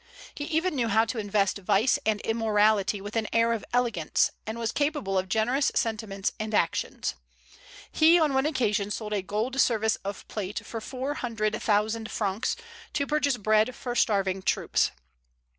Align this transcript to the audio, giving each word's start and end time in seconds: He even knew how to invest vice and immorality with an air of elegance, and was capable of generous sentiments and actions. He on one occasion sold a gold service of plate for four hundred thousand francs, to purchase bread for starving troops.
He 0.33 0.45
even 0.45 0.73
knew 0.73 0.87
how 0.87 1.05
to 1.05 1.19
invest 1.19 1.59
vice 1.59 1.99
and 2.07 2.21
immorality 2.21 2.99
with 3.01 3.15
an 3.15 3.27
air 3.31 3.53
of 3.53 3.63
elegance, 3.71 4.31
and 4.47 4.57
was 4.57 4.71
capable 4.71 5.15
of 5.15 5.29
generous 5.29 5.71
sentiments 5.75 6.31
and 6.39 6.55
actions. 6.55 7.13
He 7.91 8.17
on 8.19 8.33
one 8.33 8.47
occasion 8.47 8.89
sold 8.89 9.13
a 9.13 9.21
gold 9.21 9.61
service 9.61 9.97
of 9.97 10.27
plate 10.27 10.65
for 10.65 10.81
four 10.81 11.13
hundred 11.13 11.55
thousand 11.61 12.09
francs, 12.09 12.55
to 12.93 13.05
purchase 13.05 13.37
bread 13.37 13.75
for 13.75 13.93
starving 13.93 14.41
troops. 14.41 14.89